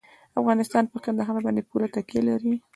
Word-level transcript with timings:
افغانستان 0.39 0.83
په 0.91 0.97
کندهار 1.05 1.39
باندې 1.45 1.67
پوره 1.69 1.87
تکیه 1.95 2.21
لري. 2.29 2.53